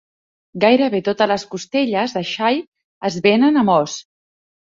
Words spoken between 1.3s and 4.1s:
les costelles de xai es venen amb os.